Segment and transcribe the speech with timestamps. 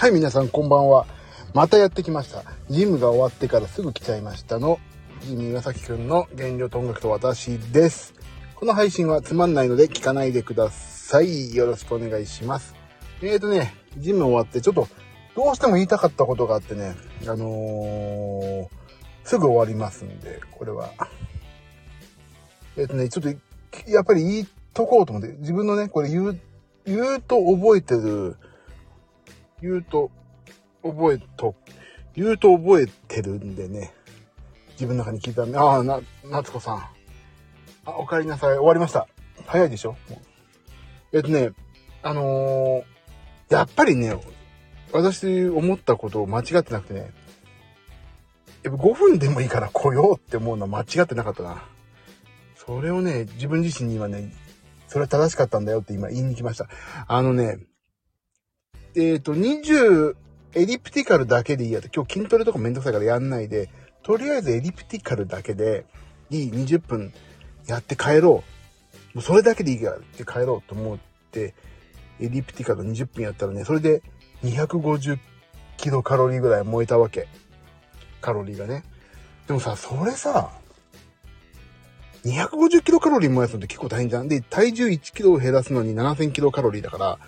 [0.00, 1.04] はい、皆さんこんばんは。
[1.52, 2.42] またやってきました。
[2.70, 4.80] ジムが終わってからすぐ来ちゃいましたの、
[5.20, 8.14] ジミー岩崎くんの原料と音楽と私です。
[8.54, 11.54] この配信はつまんないので聞かないでください。
[11.54, 12.74] よろしくお願いします。
[13.20, 14.88] えーとね、ジム終わってちょっと
[15.36, 16.94] どうしても言いたかったことがあってね、
[17.24, 18.68] あのー、
[19.24, 20.94] すぐ終わりますんで、これは。
[22.78, 23.28] えっ、ー、とね、ちょっと、
[23.90, 26.40] やっぱり言いとこうと思って、自分のね、これ言う、
[26.86, 28.38] 言うと覚えてる、
[29.62, 30.10] 言うと
[30.82, 31.54] 覚えと、
[32.14, 33.92] 言うと覚えてるんでね、
[34.72, 36.76] 自分の中に聞いたんで、ああ、な、夏子さん。
[37.84, 38.56] あ、お帰りなさい。
[38.56, 39.06] 終わりました。
[39.46, 39.96] 早いでしょ？
[41.12, 41.50] えっとね、
[42.02, 44.14] あのー、やっぱりね、
[44.92, 47.12] 私思ったことを間違ってなくてね、
[48.62, 51.64] やっぱ5分でもいいから来ようって思うのは間違ってなかったな。
[52.54, 54.32] それをね、自分自身に今ね、
[54.86, 56.68] それは正しかったんだよって今言いに来ました。
[57.06, 57.58] あのね、
[58.96, 60.16] えっ、ー、と、20、
[60.54, 61.88] エリプティカルだけでいいやと。
[61.94, 63.70] 今日筋トレとかめんどくさいからやんないで、
[64.02, 65.84] とりあえずエリプティカルだけで
[66.30, 67.12] いい20分
[67.66, 68.42] やって帰ろ
[69.14, 69.16] う。
[69.16, 70.98] もうそれだけでいいからって帰ろうと思っ
[71.30, 71.54] て、
[72.20, 74.02] エリプティカル20分やったらね、それで
[74.44, 75.18] 250
[75.76, 77.28] キロカロリーぐらい燃えたわけ。
[78.20, 78.82] カロリーがね。
[79.46, 80.50] でもさ、それさ、
[82.24, 84.28] 250キロカロリー燃やすのって結構大変じゃん。
[84.28, 87.18] で、体重1キロを減らすのに7000キロカロリーだから、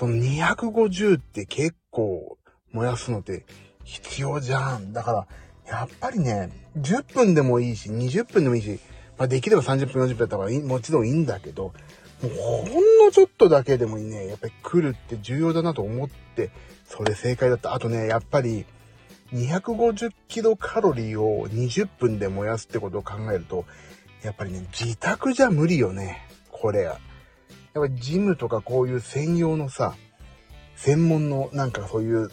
[0.00, 2.38] その250って結構
[2.72, 3.44] 燃やすのって
[3.84, 4.94] 必要じゃん。
[4.94, 5.26] だから、
[5.70, 6.48] やっぱりね、
[6.78, 8.80] 10分でもいいし、20分でもいいし、
[9.18, 11.74] まあ、できれば30分、40分だったらもちろんいいんだけど、
[12.22, 16.50] もうほんのちょっとだけでもいいね、やっぱり来るって重要だなと思って、
[16.86, 17.74] それ正解だった。
[17.74, 18.64] あとね、やっぱり、
[19.34, 23.66] 250キロカロリーを20分で燃やすってことを考えると、
[24.22, 26.26] やっぱりね、自宅じゃ無理よね。
[26.50, 26.90] これ。
[27.74, 29.94] やっぱりジムとかこういう専用のさ、
[30.76, 32.30] 専門のなんかそういう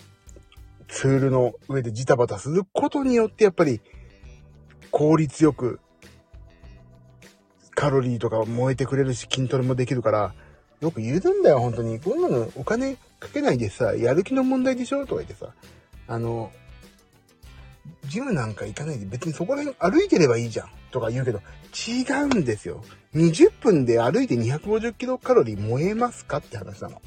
[0.87, 3.81] ツールの上でジタバタすることによってやっぱり
[4.89, 5.79] 効率よく
[7.75, 10.33] カロリーとか燃えてくれるし筋トレもできるから、
[10.79, 11.99] よく言うんだよ、本当に。
[11.99, 15.05] こんなのお金かけないでさ、やる気の問題でしょ？
[15.05, 15.53] とか言ってさ、
[16.07, 16.51] あの、
[18.07, 21.41] ジムなんか行かないで別にそこら辺歩いてればいいじゃんとか言うけど、
[21.87, 22.83] 違うんですよ。
[23.15, 27.01] 20分で歩いて250キロカロリー燃えますかって話なの。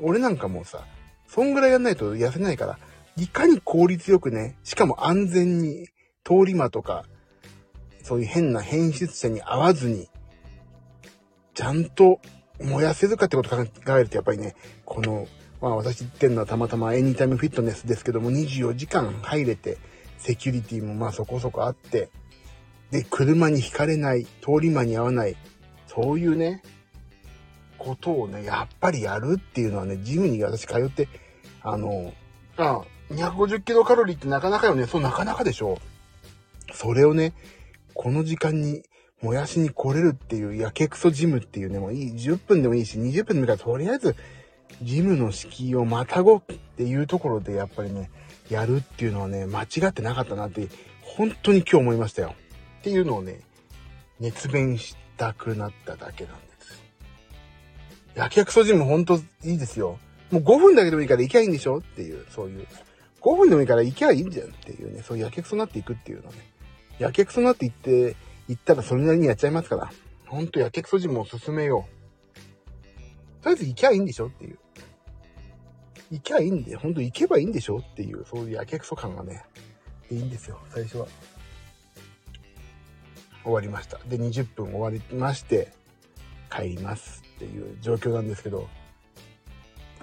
[0.00, 0.84] 俺なんかもうさ、
[1.26, 2.78] そんぐらいやんないと痩せないから、
[3.16, 5.88] いかに効率よくね、しかも安全に、
[6.24, 7.04] 通り魔とか、
[8.02, 10.08] そういう変な変質者に合わずに、
[11.54, 12.20] ちゃんと
[12.60, 14.54] 燃やせるかってこと考えると、やっぱりね、
[14.84, 15.26] この、
[15.62, 19.78] まあ私言ってんのはたまたまエニタイムフィットネスですけども、24時間入れて、
[20.18, 22.10] セキュリティもまあそこそこあって、
[22.90, 25.36] で、車にひかれない、通り魔に合わない、
[25.86, 26.62] そういうね、
[27.78, 31.08] ことをね、やっぱりやるっていうのはね、ジムに私通って、
[31.62, 32.12] あの、
[32.56, 35.78] あ、250キロカロリーってなかなかよね、そうなかなかでしょ。
[36.74, 37.34] それをね、
[37.94, 38.82] この時間に
[39.22, 44.16] 燃やしに来れるっていう、やけくそジムっていうね、もういい、10分でもいいし、20分でもいいから、とりあえず、
[44.80, 46.42] ジムの敷居をまたごっ
[46.76, 48.10] ていうところで、やっぱりね、
[48.48, 50.68] やるっていうのはね、間違ってなかったなって、
[51.02, 52.34] 本当に今日思いましたよ。
[52.80, 53.40] っていうのをね、
[54.20, 56.82] 熱弁したくなっただけなんです。
[58.14, 59.98] やけくそジム本当いいですよ。
[60.30, 61.78] もう5分だけでもいいから行きゃいいんでしょ？
[61.78, 62.66] っていう、そういう。
[63.20, 66.38] 5分でもいいから行きゃいいんじゃんっていうね、そういうやけくそになっていくっていうのね。
[66.98, 68.16] やけくそなって言って、
[68.48, 69.92] 言ったらそれなりにやっちゃいますから。
[70.26, 72.01] ほんとやけくそ人も進めよう。
[73.42, 74.58] とりあえず行きゃいいんでしょっていう。
[76.10, 79.44] 行きゃいいんで、ほんと行けばいいんでしょっていう、そういうやけくそ感がね、
[80.10, 81.06] いいんですよ、最初は。
[83.42, 83.98] 終わりました。
[84.06, 85.72] で、20分終わりまして、
[86.50, 88.68] 帰りますっていう状況なんですけど、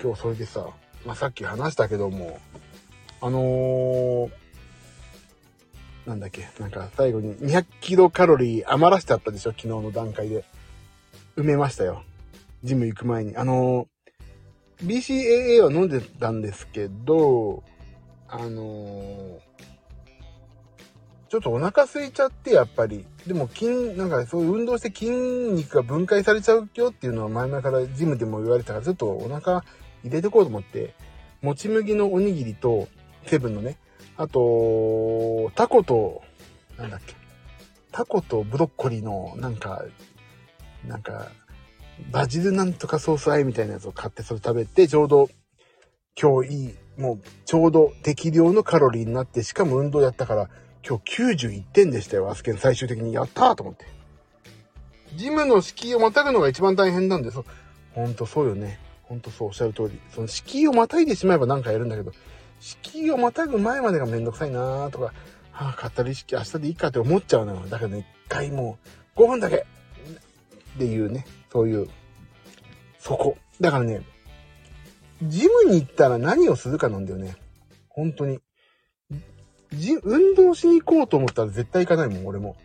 [0.01, 0.67] 今日それでさ、
[1.05, 2.39] まあ、さっき話したけども、
[3.21, 4.31] あのー、
[6.05, 10.43] なんだっけ、なんか最後に200キロカロリー余らしちゃったでしょ、昨日の段階で。
[11.37, 12.03] 埋めましたよ。
[12.63, 13.35] ジム行く前に。
[13.35, 13.87] あの、
[14.83, 17.63] BCAA は飲んでたんですけど、
[18.27, 19.39] あの、
[21.29, 23.05] ちょっとお腹空いちゃって、やっぱり。
[23.27, 29.63] でも筋、なんかそういう運動して筋肉が分解されちゃうよっていうのは前々からジムでも言われたから、ちょっとお腹
[30.03, 30.95] 入れてこうと思って、
[31.41, 32.87] もち麦のおにぎりと、
[33.25, 33.77] セブンのね、
[34.17, 36.23] あと、タコと、
[36.77, 37.15] なんだっけ。
[37.91, 39.83] タコとブロッコリーの、なんか、
[40.85, 41.31] なんか、
[42.11, 45.29] バジルなんとかソースあえみたいなやつを買ってそれ食べて、ちょうど、
[46.19, 50.49] 今日いい、もう、ちょうど適量のカロリーになって、しかも運動やったから、
[50.87, 53.13] 今日91点でしたよ、アスケン最終的に。
[53.13, 53.85] やったーと思って。
[55.15, 57.39] ジムの敷居をまたぐのが一番大変なんです。
[57.93, 58.79] ほんとそうよね。
[59.03, 59.99] ほんとそうおっしゃる通り。
[60.13, 62.11] その敷居をまたいでしまえばなんかやるんだけど、
[62.59, 65.05] 敷居をまたぐ前までがめんどくさいなーとか、
[65.51, 67.61] はあ、買ったら意識明日でいいかって思っちゃうのよ。
[67.69, 68.77] だけどね、一回も
[69.15, 71.89] う5分だけっていうね、そういう、
[72.99, 73.37] そこ。
[73.59, 74.01] だからね、
[75.23, 77.35] ジムに行ったら何をするかなんだよね。
[77.89, 78.39] 本当に。
[79.73, 82.55] じ、運動しに行こうと思ったら絶対行かないもん、俺も。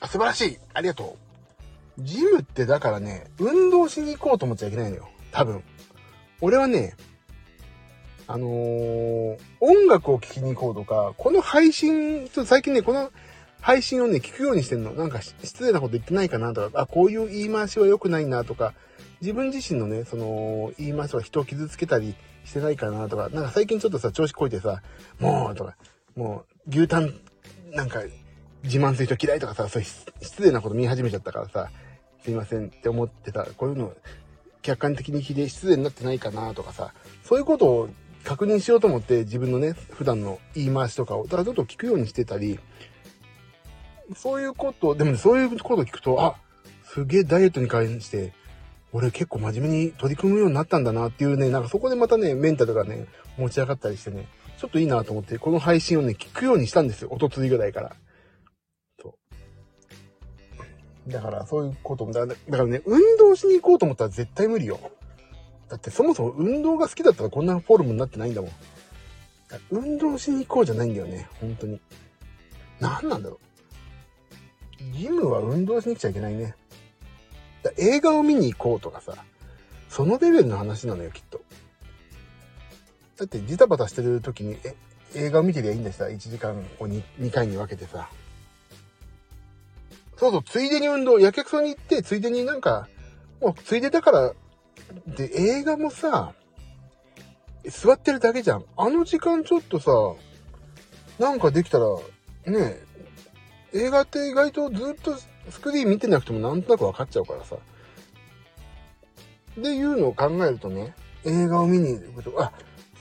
[0.00, 1.16] あ、素晴らしいありがと
[1.98, 2.02] う。
[2.02, 5.08] ジムってだからね、運動しに行こうと思っちゃいけないのよ。
[5.32, 5.62] 多分。
[6.40, 6.94] 俺はね、
[8.28, 13.10] あのー、音楽を聴きに行こうとか、この配信、ちょっと最近ね、この
[13.66, 14.92] 配信をね、聞くようにしてんの。
[14.92, 18.74] なんか失礼なこと言ってないかなとか、あ、こういう言い回しは良くないなとか、
[19.20, 22.14] 自分自身のね、その、言い回しは人を傷つけたり
[22.44, 24.82] してないかなとか、なんか最近ちょっとさ、調子こいてさ、
[25.18, 25.76] もう、とか、
[26.14, 27.12] もう、牛タン、
[27.72, 28.04] なんか、
[28.62, 29.88] 自慢する人嫌いとかさ、そういう
[30.22, 31.70] 失礼なこと見始めちゃったからさ、
[32.22, 33.46] すいませんって思ってた。
[33.46, 33.92] こういうの、
[34.62, 37.88] 客観的に聞いて失礼になってないかなとかさ、そういうことを
[38.22, 42.60] 確認しようと思って自分のね、普段の言い回しとかを、ただちょっと聞くようにしてたり、
[44.14, 46.36] そういうこと、でもね、そういうこと聞くと、あ、
[46.84, 48.32] すげえダイエットに関して、
[48.92, 53.06] 俺結構真面目に取り組むようになったんだなっていうね、なんかそこでまたね、メンタルがね、
[53.36, 57.08] 持ち上がったりしてね、ちょっといいなと思って、この配信をね、聞くようにしたんですよ。
[57.10, 57.96] おとついぐらいから。
[59.02, 59.14] そ
[61.08, 61.10] う。
[61.10, 64.78] だから、そういうことも、だからだからね、運動しに行こうと思ったら絶対無理よ。
[65.68, 68.50] だってそもそも運動が好きだったらこんなフォルムになってないんだもん。
[69.70, 71.28] 運動しに行こうじゃないんだよね。
[71.40, 71.80] 本当に。
[72.80, 73.55] 何なんだろう。
[74.92, 76.54] ジムは運動しに来ちゃいけないね。
[77.78, 79.14] 映画を見に行こうとかさ、
[79.88, 81.40] そのレベルの話なのよ、きっと。
[83.16, 84.74] だってジタバタしてる時に、え、
[85.14, 88.10] 映画を見てりゃいいんだしさ、1時間を 2, 2回に分けてさ。
[90.16, 92.88] そうそう、ついでに運動、やけくそに行って、ついでになんか、
[93.40, 94.34] もうついでだから、
[95.06, 96.34] で、映画もさ、
[97.64, 98.64] 座ってるだけじゃん。
[98.76, 99.90] あの時間ちょっとさ、
[101.18, 101.86] なんかできたら、
[102.46, 102.85] ね
[103.74, 105.16] 映画って意外とずっと
[105.50, 107.56] スクリーン見てなくてもなんとなく分かっちゃうからさ。
[109.56, 112.52] で、いうのを考えるとね、映画を見に行くと、あ、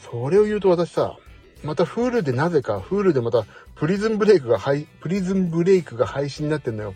[0.09, 1.17] それを言うと私さ、
[1.63, 3.45] また Hulu でなぜか、Hulu でまた
[3.75, 6.93] プリズンブレイクが配、プリズンブレイクが配信になってんのよ。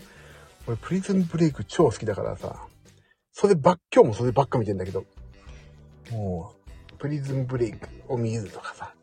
[0.68, 2.68] 俺プリズンブレイク超好きだからさ、
[3.32, 5.06] そればっ、今日もそればっか見てんだけど、
[6.12, 6.54] も
[6.92, 8.94] う、プリズンブレイクを見るとかさ、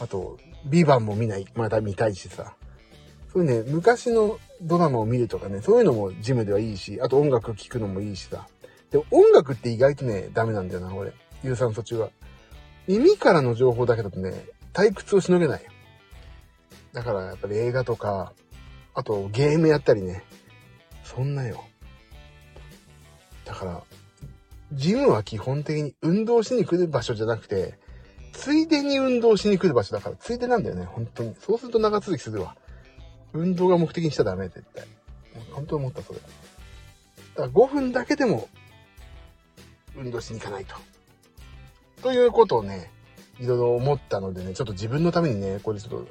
[0.00, 2.54] あと、ビバンも見ない、また見たいしさ、
[3.34, 8.46] そういうね、昔のドラマを見るとかね、そういうのもジムではいいし、あと音楽聴くのもいいしさ。
[8.92, 11.12] で音楽って意外とね、ダメなんだよな、俺。
[11.42, 12.10] 有酸素中は。
[12.86, 15.62] 耳からの情報だけだとね、退屈をしのげない。
[16.92, 18.32] だからやっぱり映画とか、
[18.94, 20.22] あとゲームやったりね。
[21.02, 21.64] そんなよ。
[23.44, 23.82] だから、
[24.72, 27.80] ジムは基本的に運動しに来る場所じゃなくて、
[28.32, 31.34] ついでに運動しに来る場所だから、ついでなんだよね、本当に。
[31.40, 32.56] そうすると長続きするわ。
[33.34, 34.86] 運動が目的にしちゃダメ、絶対。
[35.52, 36.20] 本当思った、それ。
[36.20, 38.48] だから5分だけでも、
[39.96, 40.76] 運動しに行かないと。
[42.02, 42.90] ということをね、
[43.40, 46.06] いろいろ思ったのでね、ちょっと自分のためにね、これちょっと、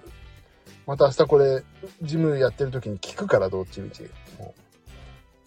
[0.86, 1.64] また明日これ、
[2.02, 4.04] ジムやってる時に聞くから、どっちみち。
[4.38, 4.54] も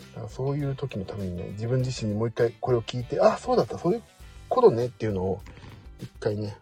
[0.01, 0.15] う。
[0.15, 4.03] だからそういう時のためにね、自分自身にもう一回これを聞いて、あ、そうだった、そういう
[4.49, 5.43] ことねっていうのを、
[6.01, 6.57] 一回ね、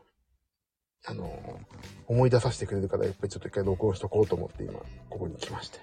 [1.06, 1.60] あの、
[2.06, 4.72] 思い出させてくれるから、やっぱりちょっと一回録音しとこうと思って今、
[5.10, 5.78] ここに来まして。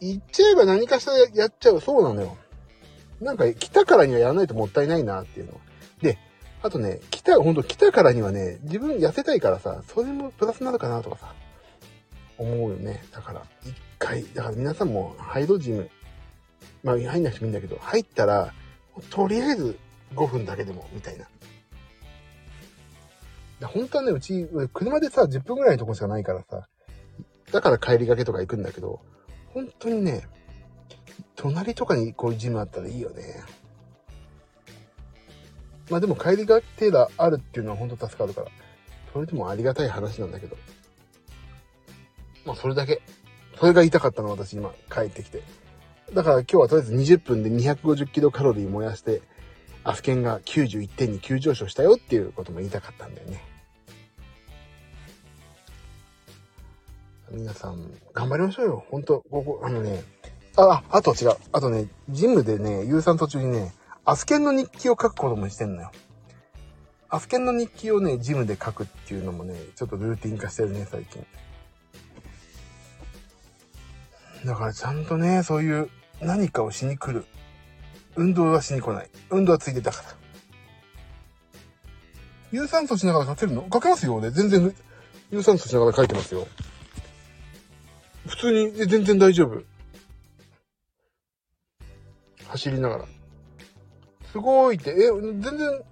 [0.00, 1.80] 言っちゃえば何かしらやっちゃう。
[1.80, 2.36] そうなのよ。
[3.20, 5.60] なんか来たからにはやらないともったいないなっていうの。
[6.02, 6.18] で、
[6.62, 11.34] あとね、来た、ほんと来たからにはね、自分痩せたいからさ、それもプラスになるかなとかさ、
[12.38, 13.04] 思うよね。
[13.12, 15.90] だから、一回、だから皆さんもハイドジム、
[16.84, 18.52] まあ入んなくてもいいんだけど、入ったら、
[19.10, 19.78] とりあえず
[20.14, 21.26] 5分だけでも、みたいな。
[23.68, 26.68] 本当はね、うち、車でさ、10分ぐらいのとこしかないからさ、
[27.50, 29.00] だから帰りがけとか行くんだけど、
[29.48, 30.26] 本当にね、
[31.36, 33.22] 隣とかにこういうジムあったらいいよね。
[35.90, 38.48] まあでも帰りがけがあるっていうのは本当助かるから、
[39.12, 40.56] それでもありがたい話なんだけど。
[42.46, 43.02] まあそれだけ。
[43.58, 45.42] それが言いたかったの私今帰ってきて。
[46.14, 49.22] だから今日はとりあえず20分で250キロカロリー燃やして、
[49.84, 53.51] アスケンが91点に急上昇したよっていうことも言いたかったんだよね。
[57.34, 58.84] 皆さん、頑張りましょうよ。
[58.90, 60.04] ほんと、ここ、あのね、
[60.56, 61.36] あ、あと違う。
[61.52, 63.72] あとね、ジムでね、有酸途中にね、
[64.04, 65.90] アスケンの日記を書くこともしてんのよ。
[67.08, 71.24] アスケンの日記をね、ジムで書くっていうのもね、ちょっとルーティン化してるね、最近。
[74.44, 75.88] だからちゃんとね、そういう
[76.20, 77.24] 何かをしに来る。
[78.14, 79.10] 運動はしに来ない。
[79.30, 80.04] 運動はついてたから。
[82.50, 83.66] 有酸素しながら書けるの？
[83.72, 84.16] 書けますよ。
[84.16, 84.74] 俺、全然、
[85.30, 86.46] 有酸素しながら書いてますよ。
[88.32, 89.62] 普通に、全然大丈夫。
[92.48, 93.04] 走りながら。
[94.32, 95.82] すごいって、え、全然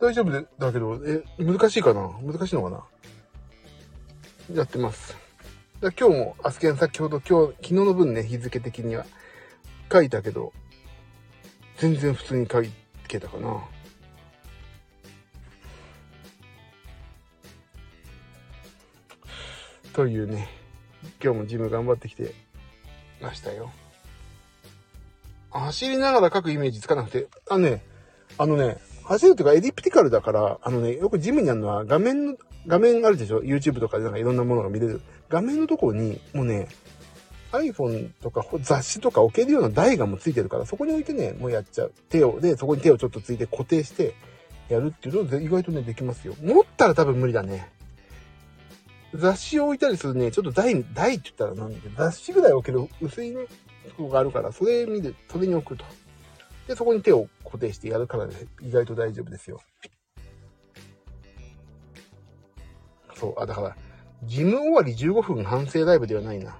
[0.00, 2.08] 大丈夫でだけど、え、難しいかな？
[2.22, 2.82] 難しいのかな？
[4.56, 5.16] やってます。
[5.82, 9.04] 今日も、アスケン先ほど今日、昨日の分ね、日付的には
[9.92, 10.54] 書いたけど、
[11.76, 12.62] 全然普通に書
[13.06, 13.62] けたかな。
[19.92, 20.48] というね、
[21.22, 22.34] 今日もジム頑張ってきて
[23.20, 23.70] ましたよ。
[25.50, 27.82] 走りながら書くイメージつかなくて、あのね、
[28.38, 32.36] あのね、走るっていうかエディプティカルだから、あのね、よくジムにあるのは画面の、
[32.66, 35.00] 画面あるでしょ ?YouTube とかでなんかいろんなものが見れる。
[35.28, 36.68] 画面のところに、もうね、
[37.52, 41.92] iPhone とか雑誌とか置けるような台がもうついてるから、そこに置いてね、もうやっちゃう。
[42.08, 44.14] 手を、で、そこに手をちょっとついて固定して
[44.68, 46.34] やるっていうの意外とね、できますよ。
[46.42, 47.70] 持ったら多分無理だね。
[49.14, 53.46] 雑誌を置いたりするね、ちょっと台、台って言ったらなんだけど、雑誌ぐらい置ける薄いね、
[53.88, 55.84] とこがあるから、それ見て、それに置くと。
[56.66, 59.60] で、そこに手を固定してやるからね、意外と大丈夫ですよ。
[63.14, 63.76] そう、あ、だから、
[64.24, 66.58] ジム終わり15分反省ライブではないな。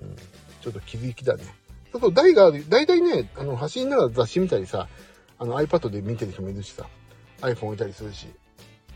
[0.00, 0.16] うん、
[0.60, 1.44] ちょっと気づきだね。
[1.92, 4.88] そうそう、台がある、大体ね、あの、走りながら雑誌見たりさ、
[5.40, 6.86] あの iPad で見てる人もいるしさ、
[7.40, 8.26] iPhone 置いたりするし、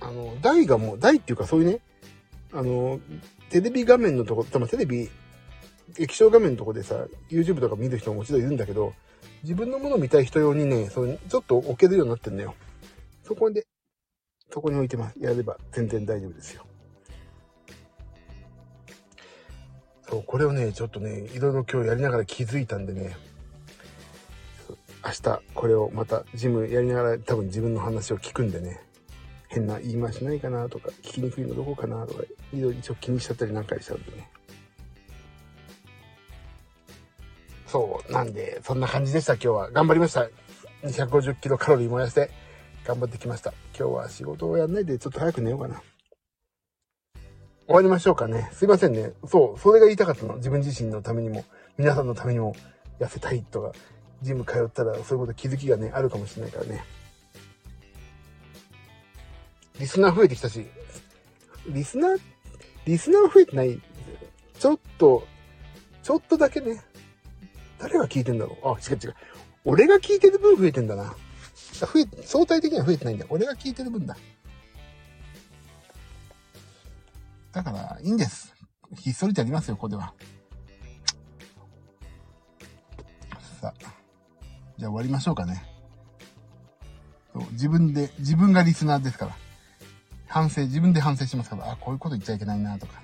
[0.02, 1.80] あの、台がもう、台っていうかそういうね、
[2.52, 3.00] あの、
[3.50, 5.08] テレビ画面のとこ、テレビ、
[5.98, 8.94] 液晶画面のとこでさ、YouTube とか見る人ももちろんいるんだけど、
[9.42, 12.54] 自分のものを見たい人用にね、そのちょっと置けるようになってんだよ。
[13.24, 13.66] そこで、
[14.50, 15.18] そこに置いてます。
[15.18, 16.64] やれば全然大丈夫ですよ。
[20.08, 23.16] そう、これをね、ちょっとね、いろいろ今日やりながら気づいたんでね、
[25.04, 28.80] 明日これをまたジムやりながら多分自分の話を聞くんでね、
[29.52, 32.22] 変な言い回しないかなとか、聞きにくいのどこかなとか、
[32.54, 34.30] いろいろ一応気にしちゃったりなんかしちゃうんでね。
[37.66, 39.70] そう、なんで、そんな感じでした、今日は。
[39.70, 40.26] 頑張りました。
[40.84, 42.30] 250キロカロリー燃やして、
[42.86, 43.52] 頑張ってきました。
[43.78, 45.82] 今日は仕事をやんないで、ちょっと早く寝ようかな。
[47.66, 48.48] 終わりましょうかね。
[48.52, 49.12] すいませんね。
[49.26, 50.36] そう、それが言いたかったの。
[50.36, 51.44] 自分自身のためにも、
[51.76, 52.54] 皆さんのためにも、
[52.98, 53.72] 痩せたいとか、
[54.22, 56.84] ジム通ったらそういうこと気づきがね、あるかもしれないからね。
[59.82, 60.64] リスナー増えてきたし、
[61.66, 62.20] リスナー、
[62.86, 63.82] リスナー増えてない。
[64.56, 65.26] ちょっと、
[66.04, 66.80] ちょっとだけね、
[67.80, 68.68] 誰が聞いてんだろう？
[68.68, 69.14] あ、違う違う。
[69.64, 71.16] 俺が聞いてる分増えてんだな。
[71.80, 73.26] 増え、相対的には増えてないんだ。
[73.28, 74.16] 俺が聞いてる分だ。
[77.50, 78.54] だから、いいんです。
[78.96, 80.14] ひっそりとやりますよ、ここでは。
[83.60, 83.80] さあ。
[84.78, 85.64] じゃあ終わりましょうかね。
[87.50, 89.36] 自分で、自分がリスナーですから。
[90.32, 92.94] 反省、自分で反省しますから、あ、こういうこと言っちゃいけないなとか。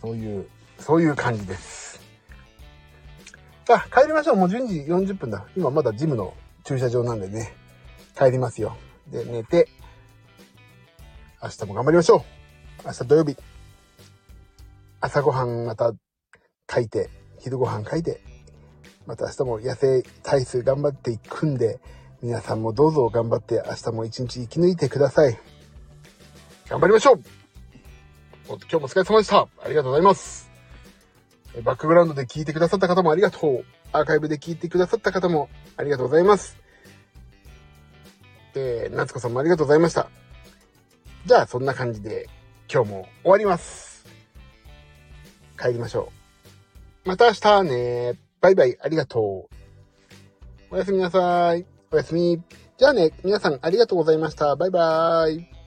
[0.00, 0.48] そういう、
[0.80, 2.00] そういう感じです。
[3.64, 4.36] さあ、帰りましょう。
[4.36, 5.46] もう12時40分だ。
[5.56, 6.34] 今まだジムの
[6.64, 7.52] 駐車場なんでね。
[8.18, 8.76] 帰りますよ。
[9.06, 9.68] で、寝て、
[11.40, 12.24] 明日も頑張りましょ
[12.82, 12.86] う。
[12.86, 13.36] 明日土曜日。
[15.00, 15.92] 朝ごはんまた
[16.68, 17.08] 書いて、
[17.38, 18.20] 昼ごはん書いて、
[19.06, 21.78] また明日も野生体数頑張っていくんで、
[22.22, 25.38] 皆さんもどうぞ頑張って明日も一日生き抜いてください。
[26.68, 27.20] 頑張りましょう
[28.46, 29.48] 今日もお疲れ様でした。
[29.64, 30.50] ありがとうございます。
[31.64, 33.64] バックグラウンドで聞いてくださった方もありがとう。
[33.92, 35.48] アーカイブで聞いてくださった方も
[35.78, 36.58] ありがとうございます。
[38.54, 40.10] えー、夏子さんもありがとうございました。
[41.24, 42.28] じゃあ、そんな感じで
[42.70, 44.04] 今日も終わります。
[45.58, 46.12] 帰りましょ
[47.06, 47.08] う。
[47.08, 48.18] また明日ね。
[48.42, 50.74] バイバイ、ありがとう。
[50.74, 51.79] おやすみなさい。
[51.92, 52.40] おやすみ。
[52.78, 54.54] じゃあね、皆さんありがとうございました。
[54.54, 55.59] バイバーイ。